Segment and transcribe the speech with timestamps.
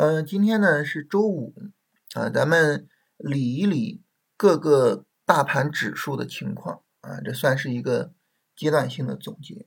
[0.00, 1.52] 呃，今天呢是周五
[2.14, 4.02] 啊，咱们理一理
[4.34, 8.14] 各个大盘指数的情况啊，这算是一个
[8.56, 9.66] 阶段性的总结。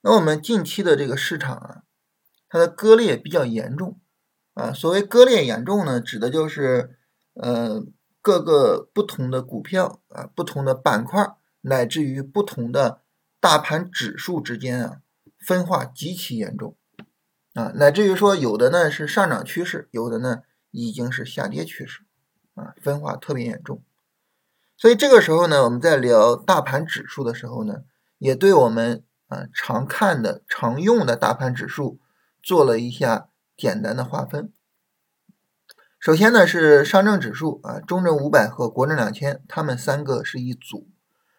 [0.00, 1.82] 那我们近期的这个市场啊，
[2.48, 4.00] 它的割裂比较严重
[4.54, 4.72] 啊。
[4.72, 6.96] 所谓割裂严重呢，指的就是
[7.34, 7.84] 呃
[8.22, 13.02] 各个不同的股票啊、不同的板块，乃至于不同的
[13.38, 15.02] 大盘指数之间啊，
[15.46, 16.78] 分化极其严重。
[17.54, 22.00] 啊，乃至于说有的呢是上涨趋势，有的呢已经是下跌趋势，
[22.54, 23.82] 啊，分化特别严重。
[24.76, 27.82] 所以这个时候呢，我们在聊大盘指数的时候呢，
[28.18, 32.00] 也对我们啊常看的、常用的大盘指数
[32.42, 34.52] 做了一下简单的划分。
[36.00, 40.88] 首先呢是上证指数啊、中证五百和国证两千，它们三个是一组，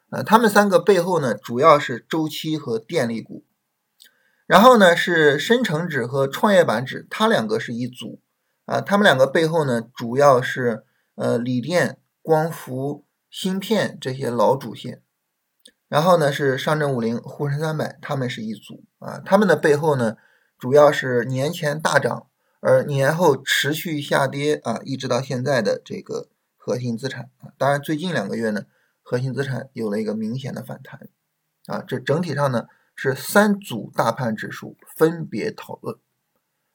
[0.09, 3.43] 啊，它们三个背后呢主要是周期和电力股。
[4.47, 8.21] 然后呢是深成指和创业板指，它两个是一组
[8.65, 10.83] 啊，它们两个背后呢主要是
[11.15, 15.01] 呃锂电、光伏、芯片这些老主线。
[15.87, 20.15] 然后呢是上证五零、沪深三百，它们是一组啊，它们的背后呢
[20.59, 22.27] 主要是年前大涨
[22.59, 27.49] 而年后持续下跌啊，一直到现在的这个核心资产啊。
[27.57, 28.65] 当然最近两个月呢，
[29.01, 31.09] 核心资产有了一个明显的反弹
[31.65, 32.67] 啊，这整体上呢。
[32.97, 35.97] 是三组大盘指数分别讨论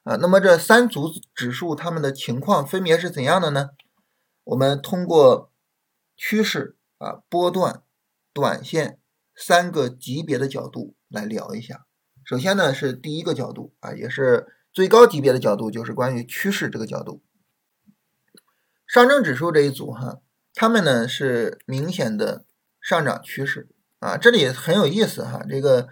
[0.03, 3.71] 啊，那么这三组指数它们的情况分别是怎样的呢？
[4.45, 5.51] 我们通过
[6.17, 7.83] 趋势啊、波段、
[8.35, 8.99] 短线
[9.35, 11.87] 三个级别的角度来聊一下。
[12.23, 17.23] 首先呢是第一个角度啊，也是最高级别的角度，就是关于趋势这个角度。
[18.87, 20.21] 上证指数这一组哈，
[20.55, 22.45] 它们呢是明显的
[22.81, 25.89] 上涨趋势啊，这里很有意思哈，这个。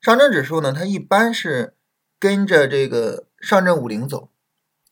[0.00, 1.74] 上证指数呢，它一般是
[2.18, 4.30] 跟着这个上证五零走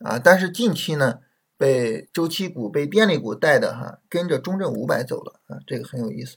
[0.00, 1.20] 啊，但是近期呢
[1.56, 6.36] 被周期股、被电力股带的哈，跟着中证五百走了啊，这个很有意思。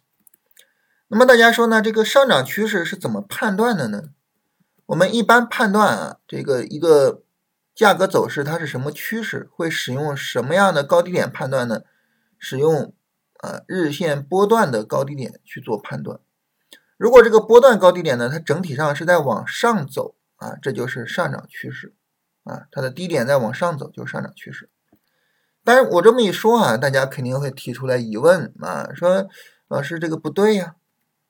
[1.09, 4.09] 那么大家说呢，这个上涨趋势是怎么判断的呢？
[4.85, 7.23] 我们一般判断啊，这个一个
[7.75, 11.81] 价格走势它是什么趋势，会使用什么样的高低点判断呢？
[12.39, 12.93] 使用
[13.39, 16.19] 啊日线波段的高低点去做判断。
[17.01, 21.95] 如果这个波段高低点呢，它整体上是在往上走啊，这就是上涨趋势
[22.43, 22.67] 啊。
[22.71, 24.69] 它的低点在往上走就是上涨趋势。
[25.63, 29.27] 但是我这么一说啊，大家肯定会提出来疑问啊，说
[29.67, 30.75] 老师这个不对呀，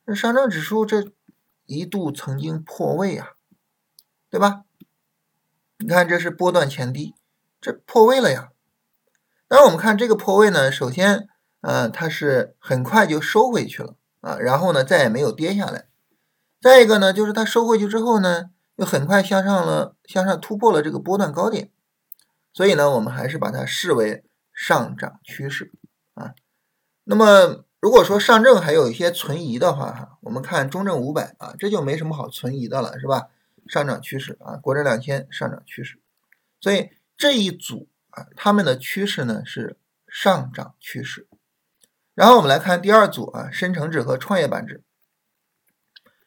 [0.04, 1.09] 那上证指数这
[1.66, 3.30] 一度曾经破位啊，
[4.30, 4.66] 对吧？
[5.78, 7.16] 你看这是波段前低，
[7.62, 8.50] 这破位了呀。
[9.48, 11.30] 但是我们看这个破位呢，首先
[11.62, 13.96] 呃它是很快就收回去了。
[14.22, 15.88] 啊，然后呢，再也没有跌下来。
[16.62, 21.72] 再一个呢，就是它收回去之后呢，又很快向上了，向上突破了这个波段高点。
[22.54, 24.24] 所以呢，我们还是把它视为
[24.54, 25.72] 上涨趋势
[26.14, 26.36] 啊。
[27.04, 33.30] 那么，如果说上证还有一些存疑的话，哈，我们看中证五百啊，这就没什么好存疑的了，是吧？
[33.68, 36.00] 上涨趋势啊，国证两千上涨趋势。
[36.59, 39.78] 所以这一组啊，他们的趋势呢是
[40.08, 41.28] 上涨趋势。
[42.14, 44.84] 然后我们来看第二组啊，深成指和创业板指，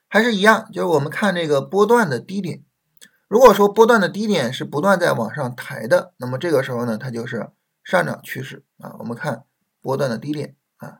[0.08, 2.64] 还是一样，就是我们看这个波段的低点。
[3.28, 7.50] 如果说波段的低点是不断在往上抬的，那么这个时候呢，它就是
[7.82, 8.94] 上涨趋势啊。
[8.98, 9.44] 我们看
[9.80, 10.98] 波段的低点啊，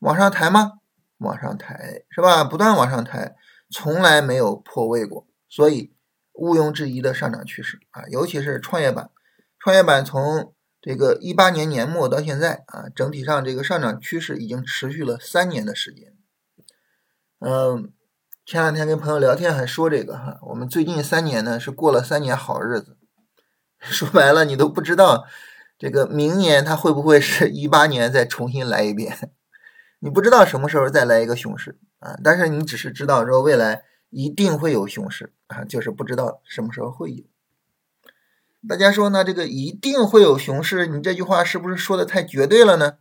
[0.00, 0.72] 往上抬吗？
[1.18, 2.44] 往上抬是吧？
[2.44, 3.36] 不断往上抬，
[3.70, 5.94] 从来没有破位过，所以
[6.32, 8.02] 毋庸置疑的上涨趋势啊。
[8.08, 9.10] 尤其是创业板，
[9.58, 16.12] 创业板从这个一八年年末到现在啊，整体上这个上涨趋势已经持续了三年的时间。
[17.38, 17.92] 嗯，
[18.44, 22.98] 前两天跟朋友聊天还说这个哈，我们最近三年呢是过了三年好日子。
[23.78, 25.24] 说白了，你都不知道
[25.78, 29.30] 这个明年它会不会是一八年再重新来一遍，
[30.00, 32.18] 你不知道什么时候再来一个熊市啊。
[32.24, 37.24] 但是你只是知道说未来一定会有熊市啊，就是不知道什么时候会有。
[38.68, 39.24] 大家说呢？
[39.24, 42.98] 这个一定会有熊市，你这句话是不是说的太绝对了呢？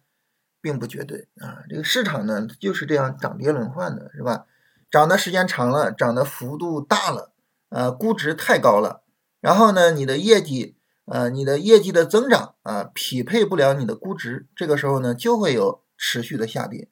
[0.59, 4.45] 并不绝对啊，这个市场呢就是这样涨跌轮换的，是吧？
[4.89, 7.31] 涨的时间长了，涨的幅度大了，
[7.69, 9.03] 呃，估值太高了，
[9.39, 16.89] 然后呢，你的业绩，呃，你的业绩的增长啊，匹配不了你的估值，这个时候呢，就会有持续的下跌，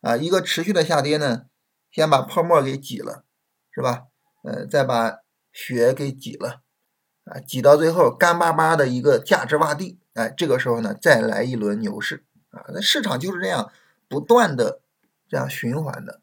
[0.00, 1.46] 啊，一个持续的下跌呢，
[1.90, 3.24] 先把泡沫给挤了，
[3.70, 4.04] 是吧？
[4.44, 5.18] 呃，再把
[5.52, 6.63] 血给挤了。
[7.24, 13.72] 啊，挤到最后干巴巴的一个价值洼地，哎，这个时候呢，再来一轮牛市啊，那市场就是这样
[14.08, 14.80] 不断的
[15.28, 16.20] 这样循环的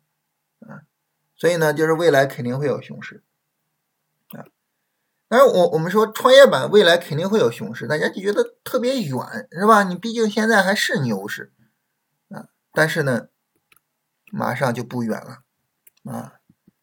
[0.59, 0.83] 啊，
[1.36, 3.24] 所以呢，就是未来肯定会有熊市
[4.30, 4.45] 啊。
[5.27, 9.18] 但是我我们说创业板未来肯定会有熊市，大家就觉得特别远，
[9.51, 9.83] 是吧？
[9.83, 11.51] 你毕竟现在还是牛市
[12.30, 13.27] 啊，但是呢，
[14.31, 15.39] 马上就不远了
[16.12, 16.33] 啊。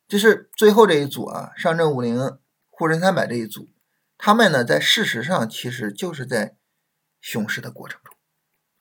[0.08, 2.38] 这是最后这一组啊，上证五零、
[2.70, 3.68] 沪深三百这一组，
[4.18, 6.56] 他们呢在事实上其实就是在
[7.20, 8.14] 熊市的过程中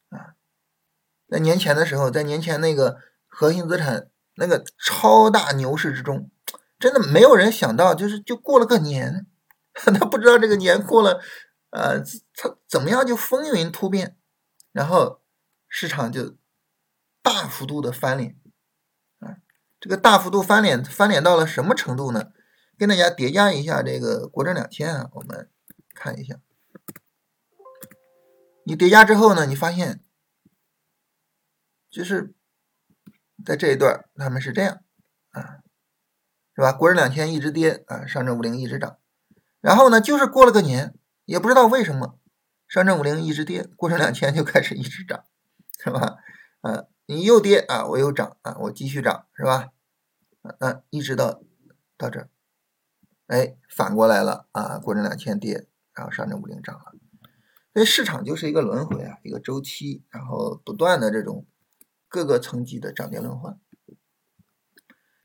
[0.09, 0.35] 啊，
[1.29, 2.97] 在年前的时候，在年前那个
[3.27, 6.29] 核心资产那个超大牛市之中，
[6.77, 9.25] 真的没有人想到，就是就过了个年。
[9.77, 11.21] 他不知道这个年过了，
[11.69, 11.99] 呃，
[12.33, 14.17] 他怎么样就风云突变，
[14.71, 15.21] 然后
[15.67, 16.35] 市场就
[17.21, 18.35] 大幅度的翻脸，
[19.19, 19.37] 啊，
[19.79, 22.31] 这个大幅度翻脸翻脸到了什么程度呢？
[22.77, 25.49] 跟大家叠加一下这个国证两千啊，我们
[25.95, 26.39] 看一下，
[28.63, 30.03] 你叠加之后呢，你发现
[31.89, 32.35] 就是
[33.43, 34.81] 在这一段他们是这样
[35.29, 35.63] 啊，
[36.55, 36.71] 是吧？
[36.71, 38.99] 国证两千一直跌啊，上证五零一直涨。
[39.59, 40.93] 然后呢，就是过了个年，
[41.25, 42.19] 也不知道为什么，
[42.67, 45.25] 上证五零一直跌，沪深两千就开始一直涨，
[45.83, 46.17] 是吧？
[46.61, 49.69] 啊，你又跌啊，我又涨啊，我继续涨，是吧？
[50.59, 51.41] 啊，一直到
[51.97, 52.29] 到这儿，
[53.27, 56.93] 哎，反过来了啊，沪深两千跌，然后上证五零涨了，
[57.73, 61.45] 所以市场就是一个轮回啊，一个周期，然后不断的这种
[62.09, 63.57] 各个层级的涨跌轮换。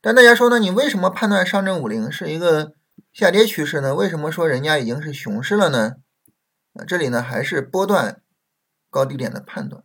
[0.00, 2.75] 但大家说呢，你为什么判断上证五零是一个？
[3.10, 3.94] 下跌趋势呢？
[3.94, 5.96] 为什么说人家已经是熊市了呢？
[6.72, 8.22] 啊，这里呢还是波段
[8.88, 9.84] 高低点的判断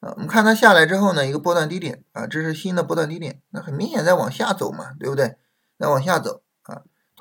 [0.00, 0.14] 啊。
[0.16, 5.36] 我们看它下来之后呢，一个波段低点啊，这是新的波段低点，那很明显在往下走嘛，对不对？
[5.78, 6.41] 在往下走。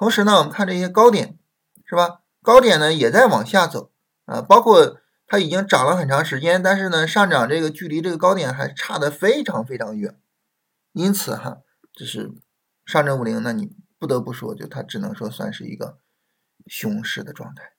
[0.02, 1.38] 同时呢，我们看这些高点
[1.86, 2.22] 是吧？
[2.42, 3.92] 高点呢也在往下走
[4.26, 10.20] 啊，包括它已经涨了很长时间，但是呢上涨这个距离这个高点还差的非常非常远，
[10.94, 11.60] 因此哈，
[11.94, 12.32] 这是
[12.84, 13.76] 上证五零，那你。
[14.00, 16.00] 不得不说，就它只能说算是一个
[16.66, 17.74] 熊市的状态，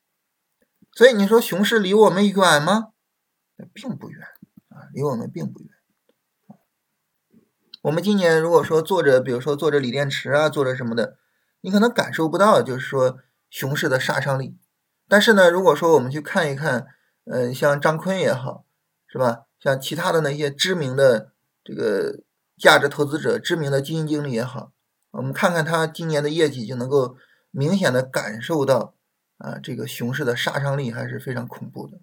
[0.92, 2.92] 所以你说熊市离我们远吗？
[3.72, 4.20] 并不远
[4.68, 5.68] 啊，离我们并不远。
[7.82, 11.18] 我们今年如果说做着，比如说做着锂电池啊，做着什么的，
[11.62, 13.18] 你可能感受不到，就是说
[13.48, 14.58] 熊市的杀伤力。
[15.08, 16.86] 但是呢，如果说我们去看一看，
[17.24, 18.66] 呃，像张坤也好，
[19.06, 19.46] 是吧？
[19.58, 21.32] 像其他的那些知名的
[21.62, 22.22] 这个
[22.58, 24.72] 价值投资者、知名的基金经理也好。
[25.12, 27.16] 我们看看他今年的业绩，就能够
[27.50, 28.94] 明显的感受到
[29.38, 32.00] 啊，这个熊市的杀伤力还是非常恐怖的。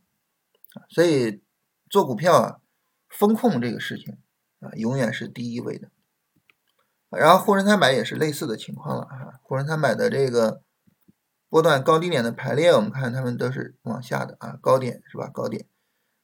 [0.90, 1.42] 所以
[1.90, 2.60] 做股票啊，
[3.10, 4.20] 风控这个事情
[4.60, 5.90] 啊，永远是第一位的。
[7.10, 10.62] 然后沪深三百也是类似的情况了啊，沪深三百的这个
[11.50, 15.28] 波段高低点的排列，我们看它们都是往下的啊，高点是吧？
[15.34, 15.66] 高点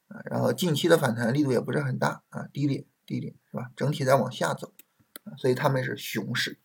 [0.07, 3.71] 啊，然后近期的反弹力度也不是很大啊，低点低点是吧？
[3.75, 4.71] 整体在往下走，
[5.37, 6.59] 所以他们是熊市。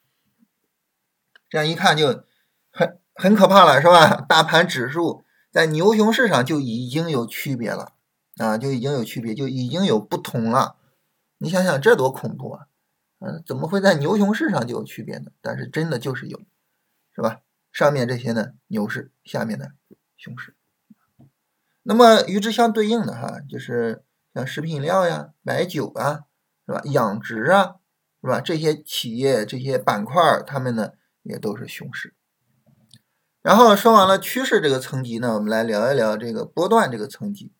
[1.48, 2.24] 这样一看就
[2.70, 4.20] 很很可怕了，是吧？
[4.28, 7.92] 大盘指数在牛熊市场就已经有区别了
[8.36, 10.76] 啊，就已经有区别，就已经有不同了。
[11.38, 12.66] 你想想，这多恐怖啊！
[13.20, 15.30] 嗯，怎么会在牛熊市上就有区别呢？
[15.40, 16.40] 但是真的就是有，
[17.14, 17.40] 是吧？
[17.70, 19.66] 上面这些呢牛市，下面呢
[20.16, 20.56] 熊市。
[21.84, 26.24] 那么与之相对应的哈，就是像食品饮料呀、白酒啊，
[26.66, 26.82] 是吧？
[26.84, 27.76] 养殖啊，
[28.20, 28.40] 是吧？
[28.40, 30.92] 这些企业、这些板块，他们呢？
[31.22, 32.14] 也都是熊市，
[33.42, 37.52] 然后说完了趋势这个层级呢，我们来聊一聊这个波段这个层级。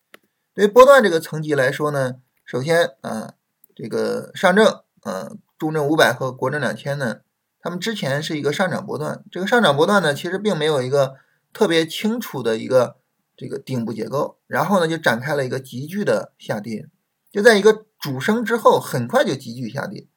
[0.55, 3.35] 对于波段这个层级来说呢，首先啊，
[3.75, 4.65] 这个上证、
[5.01, 5.29] 啊
[5.61, 7.19] 中证五百和国证两千呢，
[7.61, 11.17] 他们之前是一个上涨波段，这个上涨波段呢，其实并没有一个
[11.53, 12.97] 特别清楚的一个
[13.37, 16.87] 这个顶部结构，然后呢就展开了一个急剧的下跌，
[17.31, 20.07] 就在一个主升之后，很快就急剧下跌，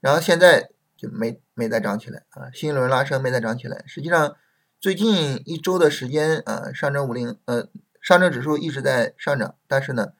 [0.00, 0.68] 然后现在。
[0.94, 3.82] 就没没再涨起来啊，新一轮拉升没再涨起来。
[3.88, 4.36] 实际上，
[4.78, 7.66] 最近一周的时间啊，上证五零呃，
[8.00, 10.12] 上证指数一直在上涨，但是呢，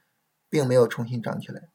[0.51, 1.69] 并没有重新涨起来。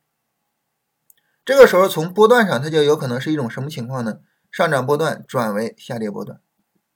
[1.47, 4.19] 这个时候从波段上，它就有可能是一种什么情况呢？
[4.51, 6.41] 上涨波段转为下跌波段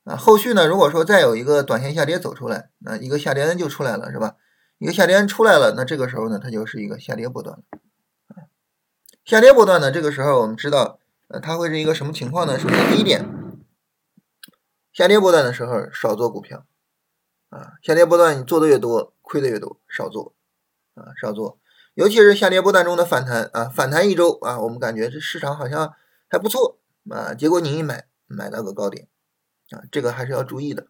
[0.04, 0.18] 啊。
[0.18, 4.36] 后续呢，如果说再有一个短线下跌走出来，那一个下跌 N 就出来了，是吧？
[4.78, 7.64] 一个下跌 N 出来了，那这个时候呢，它就是一个下跌波段了。
[9.24, 11.00] 下跌波段呢，这个时候我们知道。
[11.34, 12.60] 呃，它会是一个什么情况呢？
[12.60, 13.26] 首先，第一点，
[14.92, 16.66] 下跌波段的时候少做股票，
[17.48, 20.34] 啊，下跌波段你做的越多，亏的越多，少做，
[20.94, 21.61] 啊，少做。
[21.94, 25.94] 尤其是下跌波段中的反弹，啊，反弹一周，啊，我们感觉这市场好像
[26.30, 26.80] 还不错，
[27.10, 29.08] 啊，结果你一买，买到个高点，
[29.72, 30.88] 啊，这个还是要注意的。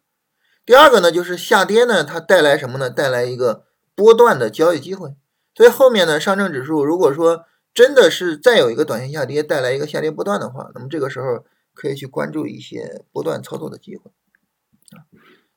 [0.64, 2.90] 第二个呢，就是下跌呢，它带来什么呢？
[2.90, 3.66] 带来一个
[3.96, 5.16] 波段的交易机会。
[5.56, 11.44] 所以后面呢，上证指数如果说，真的是再有一个短线下跌带来一个下跌波段的话，那么这个时候
[11.74, 14.12] 可以去关注一些波段操作的机会。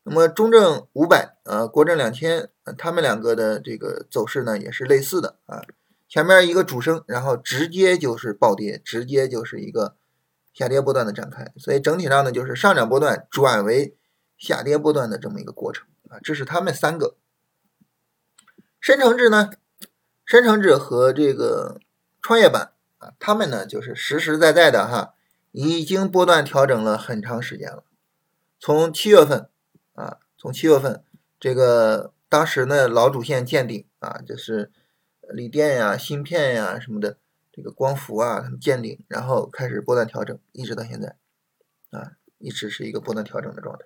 [0.06, 5.62] 那么中证五百呃，国证两千，他们两个的这个走势呢也是类似的啊。
[6.06, 9.96] 前面一个主升，然后直接就是暴跌，直接就是一个
[10.52, 11.50] 下跌波段的展开。
[11.56, 13.96] 所以整体上呢，就是上涨波段转为
[14.36, 16.18] 下跌波段的这么一个过程啊。
[16.22, 17.16] 这是他们三个。
[18.78, 19.52] 深成指呢，
[20.26, 21.80] 深成指和这个
[22.20, 25.14] 创业板啊，他们呢就是实实在在的哈，
[25.52, 27.84] 已经波段调整了很长时间了，
[28.60, 29.48] 从七月份。
[29.94, 31.02] 啊，从七月份，
[31.38, 34.72] 这个当时呢老主线见顶啊，就是
[35.32, 37.16] 锂电呀、芯片呀什么的，
[37.52, 41.16] 这个光伏啊，他们见顶，然后开始波段调整，一直到现在，
[41.90, 43.84] 啊，一直是一个波段调整的状态。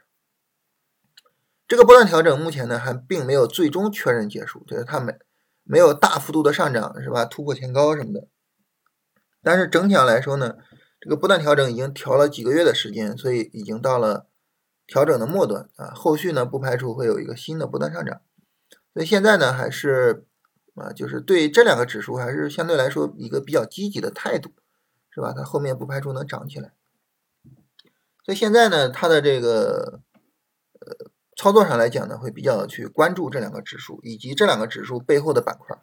[1.67, 5.13] 这个波段调整目前呢还并没有最终确认结束，就是它没
[5.65, 7.27] 没有大幅度的上涨，是吧？
[7.27, 8.29] 突破前高什么的。
[9.43, 10.57] 但是整体上来说呢，
[10.99, 14.28] 这个波段调整已经调了几个月的时间，所以已经到了。
[14.89, 18.23] 调整的末端啊，后续呢不排除会有一个新的不断上涨，
[18.95, 20.27] 所以现在呢还是
[20.75, 24.51] 啊，就是对这两个指数还是相对来说一个比较积极的态度，
[25.11, 25.35] 是吧？
[25.37, 26.73] 它后面不排除能涨起来，
[28.25, 30.01] 所以现在呢，它的这个
[30.81, 35.77] 呃操作上来讲呢，会比较去关注这两个指数以及这两个指数背后的板块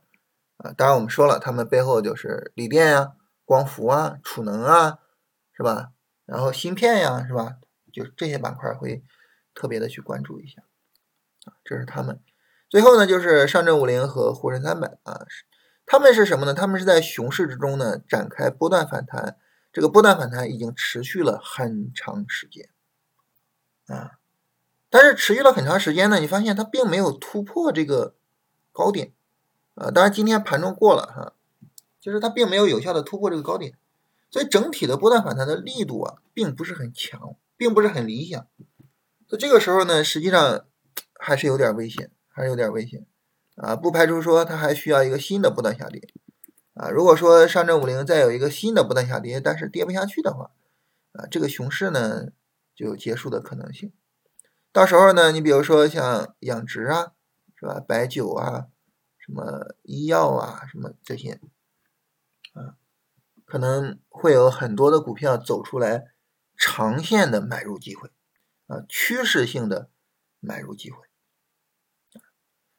[0.57, 0.73] 啊。
[0.75, 3.13] 当然我们说了，它们背后就是锂电呀、
[3.45, 4.97] 光伏啊、储能啊，
[5.55, 5.91] 是吧？
[6.25, 7.57] 然后芯片呀，是吧？
[7.95, 9.01] 就这些板块会
[9.53, 10.63] 特别的去关注一下，
[11.45, 12.19] 啊，这是他们。
[12.69, 15.25] 最后呢，就是上证五零和沪深三百啊，
[15.85, 16.53] 他们是什么呢？
[16.53, 19.37] 他们是在熊市之中呢展开波段反弹，
[19.71, 22.67] 这个波段反弹已经持续了很长时间，
[23.87, 24.19] 啊，
[24.89, 28.15] 但是持续了很长时间呢，你发现它并没有突破这个
[28.73, 29.13] 高点，
[29.75, 31.33] 啊，当然今天盘中过了哈，
[32.01, 33.77] 就是它并没有有效的突破这个高点，
[34.29, 37.37] 所以整体的波段反弹的力度啊，并不是很强。
[37.57, 38.47] 并不是很理想，
[39.27, 40.65] 所以这个时候呢，实际上
[41.19, 43.05] 还是有点危险，还是有点危险
[43.55, 43.75] 啊！
[43.75, 46.07] 不排除说它还需要一个新的波段下跌
[46.73, 46.89] 啊。
[46.89, 50.51] 如果说上证五零再有一个新的波段下跌，但是跌不下去的话
[51.13, 52.27] 啊，这个熊市呢
[52.75, 53.93] 就结束的可能性。
[54.73, 57.13] 到时候呢，你比如说像养殖啊，
[57.57, 57.79] 是吧？
[57.79, 58.67] 白酒啊，
[59.17, 61.39] 什么医药啊，什么这些
[62.53, 62.75] 啊，
[63.45, 66.11] 可能会有很多的股票走出来。
[66.57, 68.09] 长线的买入机会
[68.67, 69.89] 啊，趋势性的
[70.39, 70.97] 买入机会。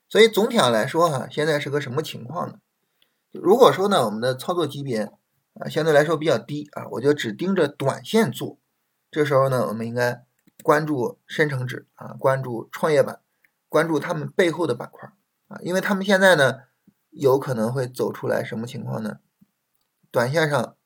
[0.08, 2.60] 所以总体上来说哈，现在是个什么情况呢？
[3.32, 5.12] 如果说呢，我们的操作级别
[5.54, 8.58] 啊相对来说比较低啊，我就只盯着短线做。
[9.10, 10.24] 这时候呢，我们应该
[10.62, 13.20] 关注深成指啊，关注创业板，
[13.68, 15.12] 关注他们背后的板块
[15.48, 16.60] 啊，因为他们现在呢
[17.10, 19.18] 有可能会走出来什么情况呢？
[20.10, 20.76] 短线上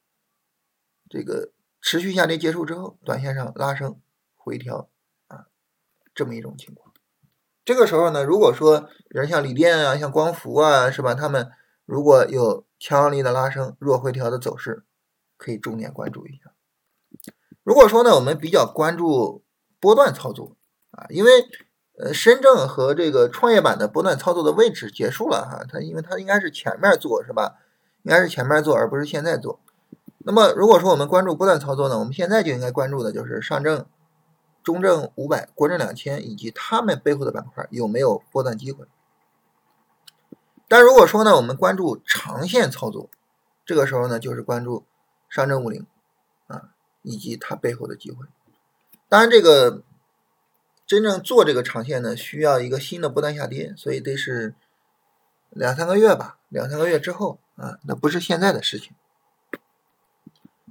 [1.08, 1.52] 这个。
[1.80, 4.00] 持续下跌结束之后，短线上拉升
[4.36, 4.88] 回调
[5.28, 5.46] 啊，
[6.14, 6.92] 这么一种情况。
[7.64, 11.14] 这个时候呢，如果说人像锂电啊、像光伏啊，是吧？
[11.14, 11.50] 他们
[11.84, 14.84] 如果有强力的拉升、弱回调的走势，
[15.36, 16.52] 可以重点关注一下。
[17.62, 19.44] 如果说呢，我们比较关注
[19.78, 20.56] 波段操作
[20.90, 21.30] 啊，因为
[21.98, 27.58] 呃，深证和这个创业板的波段操作的位置结束了哈，它因为它应该是前面做是吧？
[28.02, 29.60] 应该是前面做，而不是现在做。
[30.30, 33.84] 那么，如果说我们关注波段操作呢，我们现在就应该关注的就是上证、
[34.62, 38.86] 中证五百、国证两千以及他们背后的板块有没有波段机会。
[40.68, 43.10] 但如果说呢，我们关注长线操作，
[43.66, 44.84] 这个时候呢，就是关注
[45.28, 45.84] 上证五零
[46.46, 46.68] 啊
[47.02, 48.24] 以及它背后的机会。
[49.08, 49.82] 当然，这个
[50.86, 54.54] 真正做这个长线呢，需要一个新的波段下跌，所以得是
[55.48, 58.92] 两三个月吧，两三个月之后啊，那不是现在的事情。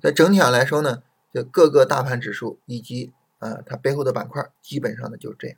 [0.01, 1.03] 在整体上来说呢，
[1.33, 5.57] 就各个大盘指数以及啊它背后的板块，基本上呢就是这样。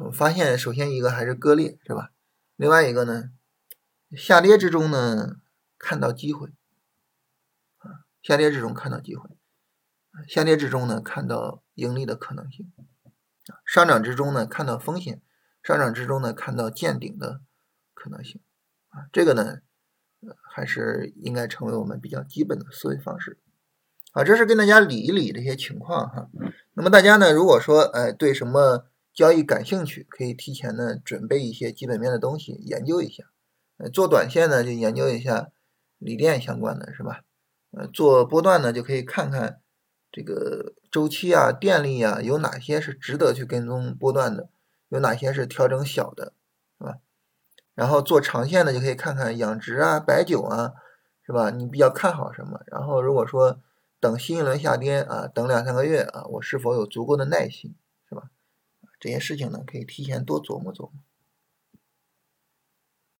[0.00, 2.10] 我发现，首先一个还是割裂，是吧？
[2.56, 3.30] 另外一个呢，
[4.14, 5.36] 下跌之中呢
[5.78, 6.48] 看到机会，
[7.78, 9.30] 啊，下跌之中看到机会，
[10.28, 12.70] 下跌之中呢看到盈利的可能性，
[13.64, 15.22] 上涨之中呢看到风险，
[15.62, 17.40] 上涨之中呢看到见顶的
[17.94, 18.40] 可能性，
[18.90, 19.62] 啊，这个呢。
[20.42, 23.38] 还是应该成为我们比较基本的思维方式
[24.12, 26.28] 啊，这是跟大家理一理这些情况哈。
[26.74, 33.24] 那么大家呢，如果说哎对什么交易感兴趣，可以提前呢准备一些基本面的东西研究一下。
[33.78, 35.50] 呃，做短线呢就研究一下
[35.98, 37.22] 锂电相关的是吧？
[37.72, 39.60] 呃，做波段呢就可以看看
[40.12, 44.50] 这个周期啊、电力啊有哪些是值得去跟踪波段的，
[44.90, 46.34] 有哪些是调整小的？
[47.74, 50.72] 然后做长线的就可以看看养殖啊、白酒啊，
[51.24, 51.50] 是吧？
[51.50, 52.60] 你比较看好什么？
[52.66, 53.60] 然后如果说
[54.00, 57.74] 等新一轮下跌啊，等两三个月啊，我是否有足够的耐心？
[58.08, 58.24] 是吧
[59.00, 60.92] 这些事情呢，可以提前多琢磨琢磨。